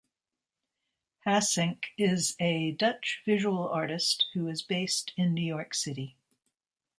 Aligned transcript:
Hassink 1.27 1.83
is 1.95 2.35
a 2.39 2.71
Dutch 2.71 3.21
visual 3.23 3.67
artist 3.69 4.25
who 4.33 4.47
is 4.47 4.63
based 4.63 5.13
in 5.15 5.35
New 5.35 5.45
York 5.45 5.75
City. 5.75 6.17